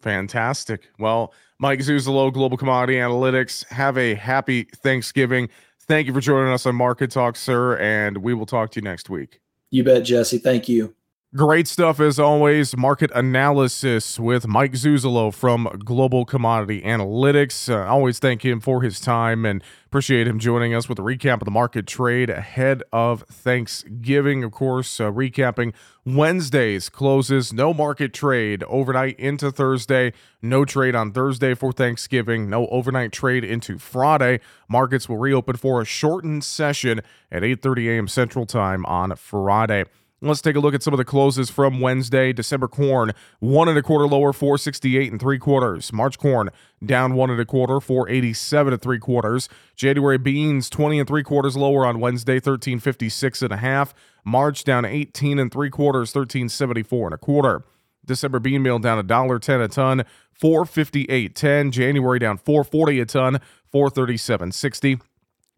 [0.00, 0.88] Fantastic.
[0.98, 5.48] Well, Mike Zuzolo, Global Commodity Analytics, have a happy Thanksgiving.
[5.82, 8.82] Thank you for joining us on Market Talk, sir, and we will talk to you
[8.82, 9.41] next week.
[9.72, 10.38] You bet, Jesse.
[10.38, 10.94] Thank you.
[11.34, 12.76] Great stuff as always.
[12.76, 17.72] Market analysis with Mike Zuzolo from Global Commodity Analytics.
[17.72, 21.40] Uh, always thank him for his time and appreciate him joining us with a recap
[21.40, 24.44] of the market trade ahead of Thanksgiving.
[24.44, 25.72] Of course, uh, recapping
[26.04, 27.50] Wednesday's closes.
[27.50, 30.12] No market trade overnight into Thursday.
[30.42, 32.50] No trade on Thursday for Thanksgiving.
[32.50, 34.40] No overnight trade into Friday.
[34.68, 38.06] Markets will reopen for a shortened session at 8:30 a.m.
[38.06, 39.86] Central Time on Friday.
[40.24, 42.32] Let's take a look at some of the closes from Wednesday.
[42.32, 45.92] December corn, one and a quarter lower, 468 and three quarters.
[45.92, 46.50] March corn
[46.84, 49.48] down one and a quarter, 487 and three quarters.
[49.74, 53.94] January beans, 20 and three quarters lower on Wednesday, 1356 and a half.
[54.24, 57.64] March down 18 and three quarters, 1374 and a quarter.
[58.04, 60.04] December bean meal down a dollar ten a ton,
[60.40, 61.72] 458.10.
[61.72, 63.40] January down 440 a ton,
[63.74, 65.00] 437.60.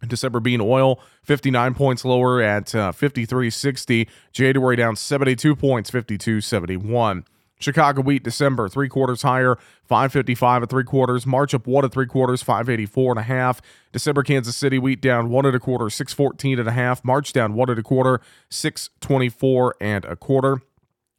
[0.09, 4.09] December bean oil 59 points lower at uh, 53.60.
[4.33, 7.25] January down 72 points, 52.71.
[7.59, 11.27] Chicago wheat December three quarters higher, 555 and three quarters.
[11.27, 13.63] March up one and three quarters, 584 and a half.
[13.93, 17.05] December Kansas City wheat down one and a quarter, 614 and a half.
[17.05, 20.61] March down one and a quarter, 624 and a quarter.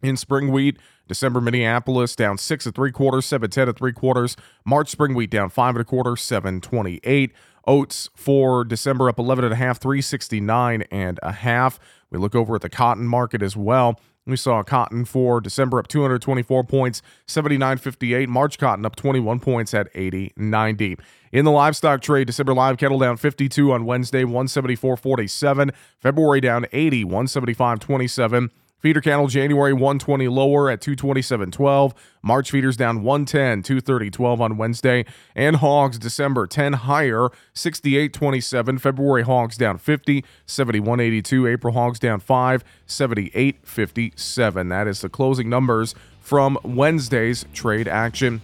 [0.04, 4.36] In spring wheat, December Minneapolis down six and three quarters, 710 and three quarters.
[4.65, 7.32] March spring wheat down five and a quarter, 728.
[7.67, 11.80] Oats for December up 11 and a half, 369 and a half.
[12.10, 13.99] We look over at the cotton market as well.
[14.28, 18.28] We saw cotton for December up 224 points, 79.58.
[18.28, 20.99] March cotton up 21 points at 80.90.
[21.32, 25.71] In the livestock trade, December live cattle down 52 on Wednesday, 174.47.
[25.99, 28.49] February down 80, 175.27.
[28.86, 31.93] Feeder cattle January 120 lower at 227.12.
[32.21, 35.06] March feeders down 110, 230.12 on Wednesday.
[35.34, 38.80] And hogs December 10 higher, 68.27.
[38.80, 41.52] February hogs down 50, 71.82.
[41.52, 44.69] April hogs down 5, 78.57.
[44.69, 48.39] That is the closing numbers from Wednesday's trade action.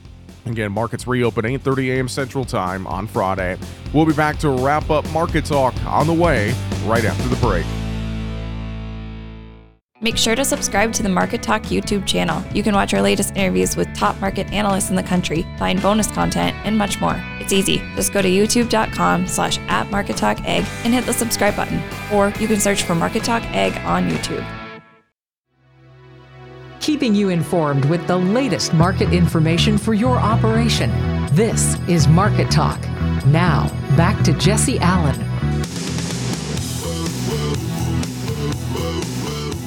[0.48, 2.08] Again, markets reopen 8:30 a.m.
[2.08, 3.60] Central Time on Friday.
[3.94, 6.56] We'll be back to wrap up market talk on the way
[6.88, 7.68] right after the break.
[10.04, 12.44] Make sure to subscribe to the Market Talk YouTube channel.
[12.56, 16.08] You can watch our latest interviews with top market analysts in the country, find bonus
[16.08, 17.16] content, and much more.
[17.40, 17.78] It's easy.
[17.96, 21.80] Just go to youtube.com slash at Market Talk Ag and hit the subscribe button.
[22.12, 24.44] Or you can search for Market Talk Ag on YouTube.
[26.80, 30.90] Keeping you informed with the latest market information for your operation.
[31.36, 32.82] This is Market Talk.
[33.28, 35.31] Now, back to Jesse Allen.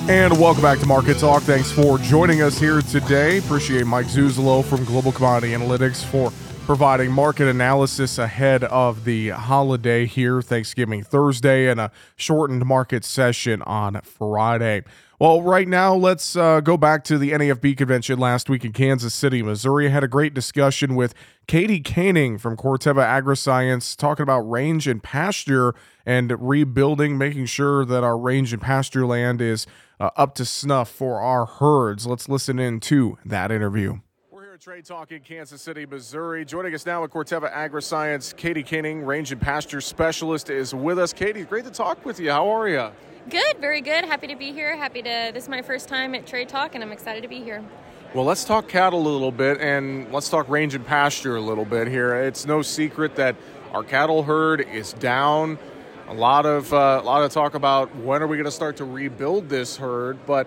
[0.07, 1.45] And welcome back to Market Talk.
[1.45, 3.39] Thanks for joining us here today.
[3.39, 6.31] Appreciate Mike Zuzolo from Global Commodity Analytics for
[6.67, 13.63] providing market analysis ahead of the holiday here, Thanksgiving Thursday, and a shortened market session
[13.63, 14.83] on Friday.
[15.19, 19.15] Well, right now, let's uh, go back to the NAFB convention last week in Kansas
[19.15, 19.87] City, Missouri.
[19.87, 21.15] I had a great discussion with
[21.47, 28.05] Katie Koenig from Corteva Agriscience talking about range and pasture and rebuilding, making sure that
[28.05, 29.67] our range and pasture land is
[30.01, 32.07] uh, up to snuff for our herds.
[32.07, 34.01] Let's listen in to that interview.
[34.31, 36.45] We're here at Trade Talk in Kansas City, Missouri.
[36.45, 41.13] Joining us now at Corteva Agriscience, Katie Koenig, range and pasture specialist, is with us.
[41.13, 42.31] Katie, great to talk with you.
[42.31, 42.91] How are you?
[43.31, 44.05] Good, very good.
[44.05, 44.77] Happy to be here.
[44.77, 45.31] Happy to.
[45.33, 47.65] This is my first time at Trade Talk, and I'm excited to be here.
[48.13, 51.65] Well, let's talk cattle a little bit, and let's talk range and pasture a little
[51.65, 52.15] bit here.
[52.15, 53.35] It's no secret that
[53.73, 55.59] our cattle herd is down.
[56.07, 58.77] A lot of uh, a lot of talk about when are we going to start
[58.77, 60.47] to rebuild this herd, but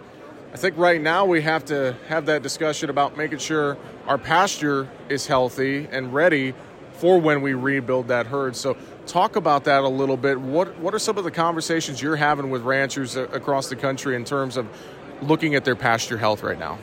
[0.53, 3.75] I think right now we have to have that discussion about making sure
[4.07, 6.53] our pasture is healthy and ready
[6.93, 8.55] for when we rebuild that herd.
[8.55, 10.39] So talk about that a little bit.
[10.39, 14.25] What what are some of the conversations you're having with ranchers across the country in
[14.25, 14.67] terms of
[15.23, 16.77] looking at their pasture health right now?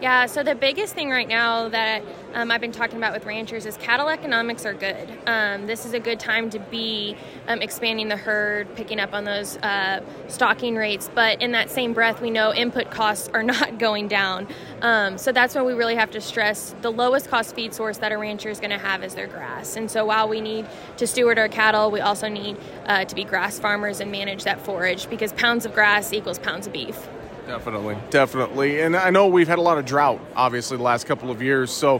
[0.00, 2.02] Yeah, so the biggest thing right now that
[2.34, 5.08] um, I've been talking about with ranchers is cattle economics are good.
[5.26, 7.16] Um, this is a good time to be
[7.46, 11.92] um, expanding the herd, picking up on those uh, stocking rates, but in that same
[11.92, 14.48] breath, we know input costs are not going down.
[14.82, 18.10] Um, so that's why we really have to stress the lowest cost feed source that
[18.10, 19.76] a rancher is going to have is their grass.
[19.76, 20.66] And so while we need
[20.96, 22.56] to steward our cattle, we also need
[22.86, 26.66] uh, to be grass farmers and manage that forage because pounds of grass equals pounds
[26.66, 27.08] of beef.
[27.46, 28.80] Definitely, definitely.
[28.80, 31.70] And I know we've had a lot of drought, obviously, the last couple of years.
[31.70, 31.96] So,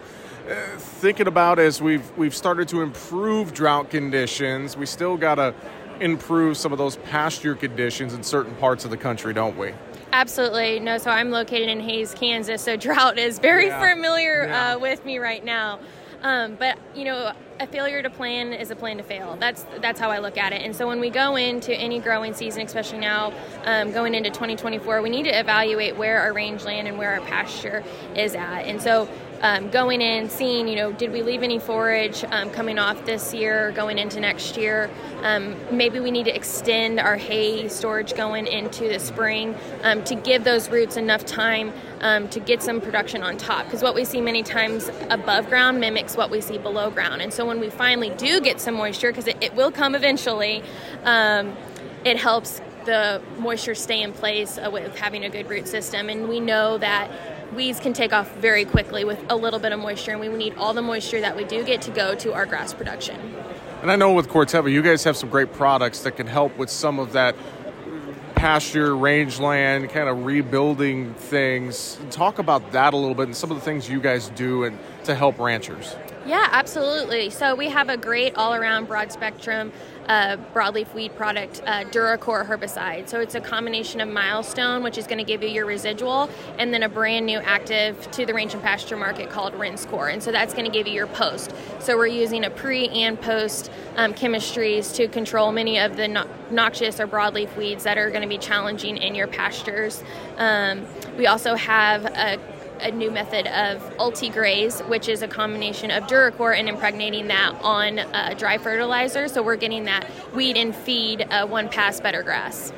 [0.48, 5.54] uh, thinking about as we've we've started to improve drought conditions, we still got to
[6.00, 9.72] improve some of those pasture conditions in certain parts of the country, don't we?
[10.12, 10.80] Absolutely.
[10.80, 13.94] No, so I'm located in Hays, Kansas, so drought is very yeah.
[13.94, 14.74] familiar yeah.
[14.74, 15.78] Uh, with me right now.
[16.22, 19.36] Um, but you know, a failure to plan is a plan to fail.
[19.38, 20.62] That's that's how I look at it.
[20.62, 23.32] And so when we go into any growing season, especially now
[23.64, 27.84] um, going into 2024, we need to evaluate where our rangeland and where our pasture
[28.16, 28.62] is at.
[28.62, 29.08] And so
[29.44, 33.34] um, going in, seeing, you know, did we leave any forage um, coming off this
[33.34, 34.90] year, going into next year?
[35.22, 40.14] Um, maybe we need to extend our hay storage going into the spring um, to
[40.14, 43.66] give those roots enough time um, to get some production on top.
[43.66, 47.20] Because what we see many times above ground mimics what we see below ground.
[47.20, 50.62] And so when we finally do get some moisture, because it, it, will come eventually,
[51.04, 51.54] um,
[52.02, 56.08] it helps the moisture stay in place uh, with having a good root system.
[56.08, 57.10] And we know that
[57.52, 60.54] weeds can take off very quickly with a little bit of moisture, and we need
[60.56, 63.18] all the moisture that we do get to go to our grass production.
[63.82, 66.70] And I know with Corteva, you guys have some great products that can help with
[66.70, 67.36] some of that
[68.34, 71.98] pasture, rangeland, kind of rebuilding things.
[72.10, 74.78] Talk about that a little bit and some of the things you guys do and
[75.04, 75.96] to help ranchers.
[76.26, 77.28] Yeah, absolutely.
[77.28, 79.72] So we have a great all-around broad spectrum
[80.08, 83.08] uh, broadleaf weed product, uh, DuraCor herbicide.
[83.08, 86.72] So it's a combination of Milestone, which is going to give you your residual, and
[86.72, 90.12] then a brand new active to the range and pasture market called Rinskor.
[90.12, 91.52] And so that's going to give you your post.
[91.80, 96.28] So we're using a pre and post um, chemistries to control many of the no-
[96.50, 100.02] noxious or broadleaf weeds that are going to be challenging in your pastures.
[100.36, 102.38] Um, we also have a
[102.84, 107.98] a new method of UltiGraze, which is a combination of DuraCor and impregnating that on
[107.98, 109.26] uh, dry fertilizer.
[109.26, 112.72] So we're getting that weed and feed uh, one pass better grass.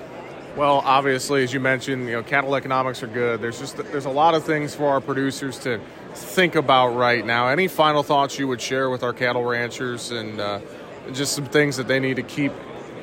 [0.57, 3.42] Well, obviously, as you mentioned, you know, cattle economics are good.
[3.42, 5.80] There's just there's a lot of things for our producers to
[6.14, 7.48] think about right now.
[7.48, 10.61] Any final thoughts you would share with our cattle ranchers and uh,
[11.12, 12.52] just some things that they need to keep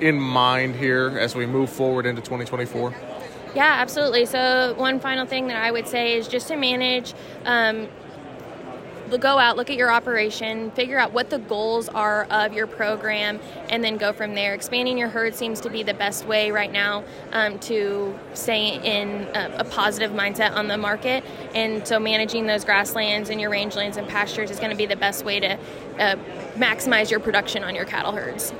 [0.01, 3.12] in mind here as we move forward into 2024?
[3.55, 4.25] Yeah, absolutely.
[4.25, 7.13] So, one final thing that I would say is just to manage.
[7.45, 7.87] Um,
[9.19, 13.39] go out, look at your operation, figure out what the goals are of your program,
[13.69, 14.55] and then go from there.
[14.55, 19.27] Expanding your herd seems to be the best way right now um, to stay in
[19.35, 21.23] a, a, positive mindset on the market.
[21.53, 24.95] And so, managing those grasslands and your rangelands and pastures is going to be the
[24.95, 25.59] best way to
[25.99, 26.15] uh,
[26.55, 28.51] maximize your production on your cattle herds.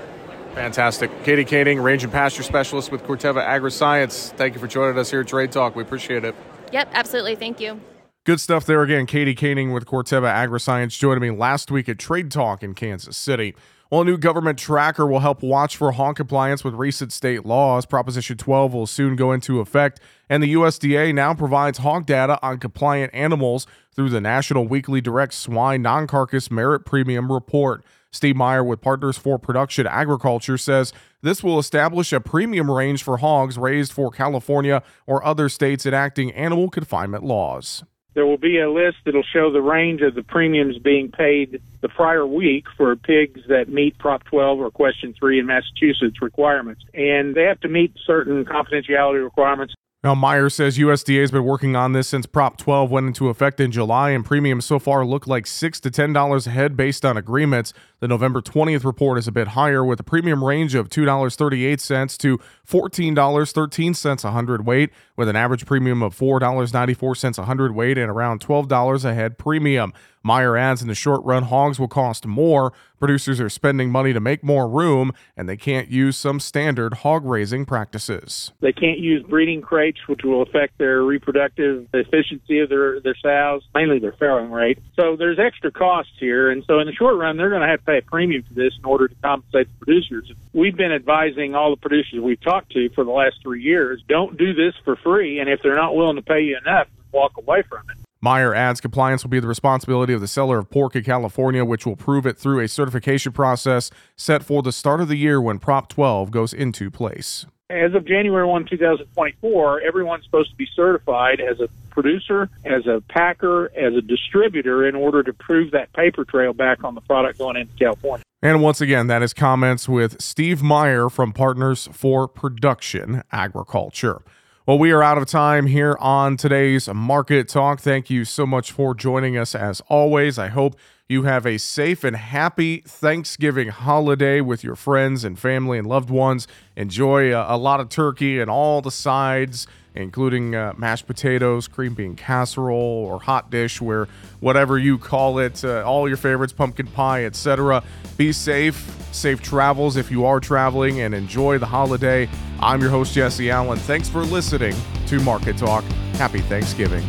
[0.54, 1.12] Fantastic.
[1.24, 4.32] Katie Koenig, Range and Pasture Specialist with Corteva Agriscience.
[4.38, 5.76] Thank you for joining us here at Trade Talk.
[5.76, 6.36] We appreciate it.
[6.72, 7.36] Yep, absolutely.
[7.36, 7.80] Thank you.
[8.24, 9.06] Good stuff there again.
[9.06, 13.56] Katie Koenig with Corteva Agriscience joining me last week at Trade Talk in Kansas City.
[13.92, 17.86] Well, a new government tracker will help watch for hog compliance with recent state laws.
[17.86, 20.00] Proposition 12 will soon go into effect,
[20.30, 25.34] and the USDA now provides hog data on compliant animals through the National Weekly Direct
[25.34, 27.84] Swine Non Carcass Merit Premium Report.
[28.14, 33.18] Steve Meyer with Partners for Production Agriculture says this will establish a premium range for
[33.18, 37.84] hogs raised for California or other states enacting animal confinement laws.
[38.14, 41.90] There will be a list that'll show the range of the premiums being paid the
[41.90, 46.84] prior week for pigs that meet Prop 12 or Question 3 in Massachusetts requirements.
[46.94, 51.78] And they have to meet certain confidentiality requirements now, Meyer says USDA has been working
[51.78, 55.28] on this since Prop 12 went into effect in July, and premiums so far look
[55.28, 57.72] like 6 to $10 a head based on agreements.
[58.02, 62.38] The November 20th report is a bit higher, with a premium range of $2.38 to
[62.68, 69.14] $14.13 a hundredweight, with an average premium of $4.94 a hundredweight and around $12 a
[69.14, 69.94] head premium.
[70.24, 72.72] Meyer adds in the short run, hogs will cost more.
[72.98, 77.26] Producers are spending money to make more room, and they can't use some standard hog
[77.26, 78.54] raising practices.
[78.62, 83.68] They can't use breeding crates, which will affect their reproductive efficiency of their, their sows,
[83.76, 84.80] mainly their farrowing rate.
[84.96, 86.50] So there's extra costs here.
[86.50, 88.54] And so in the short run, they're going to have to pay a premium for
[88.54, 90.32] this in order to compensate the producers.
[90.54, 94.38] We've been advising all the producers we've talked to for the last three years don't
[94.38, 95.40] do this for free.
[95.40, 98.03] And if they're not willing to pay you enough, walk away from it.
[98.24, 101.86] Meyer adds compliance will be the responsibility of the seller of pork in California, which
[101.86, 105.60] will prove it through a certification process set for the start of the year when
[105.60, 107.46] Prop 12 goes into place.
[107.70, 113.04] As of January 1, 2024, everyone's supposed to be certified as a producer, as a
[113.10, 117.40] packer, as a distributor in order to prove that paper trail back on the product
[117.40, 118.24] going into California.
[118.42, 124.22] And once again, that is comments with Steve Meyer from Partners for Production Agriculture.
[124.66, 127.82] Well, we are out of time here on today's Market Talk.
[127.82, 130.40] Thank you so much for joining us as always.
[130.40, 130.78] I hope
[131.10, 136.10] you have a safe and happy Thanksgiving holiday with your friends and family and loved
[136.10, 136.48] ones.
[136.78, 141.94] Enjoy a, a lot of turkey and all the sides including uh, mashed potatoes, cream
[141.94, 142.78] bean casserole,
[143.08, 144.08] or hot dish, where
[144.40, 147.84] whatever you call it, uh, all your favorites, pumpkin pie, etc.
[148.18, 152.30] Be safe, safe travels if you are traveling, and enjoy the holiday.
[152.60, 153.80] I'm your host, Jesse Allen.
[153.80, 154.76] Thanks for listening
[155.08, 155.84] to Market Talk.
[156.16, 157.04] Happy Thanksgiving.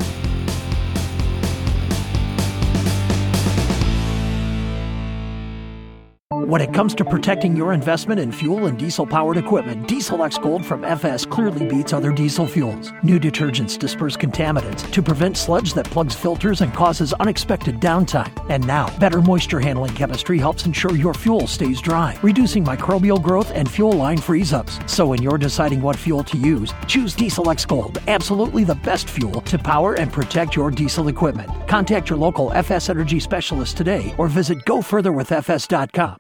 [6.47, 10.36] When it comes to protecting your investment in fuel and diesel powered equipment, Diesel X
[10.36, 12.92] Gold from FS clearly beats other diesel fuels.
[13.03, 18.30] New detergents disperse contaminants to prevent sludge that plugs filters and causes unexpected downtime.
[18.51, 23.51] And now, better moisture handling chemistry helps ensure your fuel stays dry, reducing microbial growth
[23.53, 24.78] and fuel line freeze ups.
[24.86, 29.09] So when you're deciding what fuel to use, choose Diesel X Gold, absolutely the best
[29.09, 31.51] fuel to power and protect your diesel equipment.
[31.68, 36.18] Contact your local FS Energy specialist today or visit gofurtherwithfs.com.